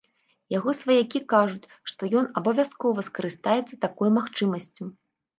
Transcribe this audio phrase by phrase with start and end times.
[0.51, 4.89] Яго сваякі кажуць, што ён абавязкова скарыстаецца такой магчымасцю.